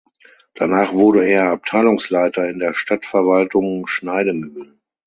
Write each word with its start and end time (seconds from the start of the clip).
Danach 0.55 0.93
wurde 0.93 1.23
er 1.27 1.51
Abteilungsleiter 1.51 2.49
in 2.49 2.57
der 2.57 2.73
Stadtverwaltung 2.73 3.85
Schneidemühl. 3.85 4.79